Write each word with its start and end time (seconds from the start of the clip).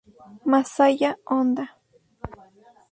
Masaya 0.51 1.11
Honda 1.29 1.65